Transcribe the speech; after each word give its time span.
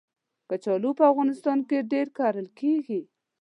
کچالو 0.49 0.91
په 0.97 1.03
افغانستان 1.11 1.59
کې 1.69 1.87
ډېر 1.91 2.07
کرل 2.17 2.47
کېږي 2.59 3.01